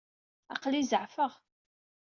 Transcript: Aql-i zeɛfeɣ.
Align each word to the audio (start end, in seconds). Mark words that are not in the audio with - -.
Aql-i 0.53 0.81
zeɛfeɣ. 0.89 1.31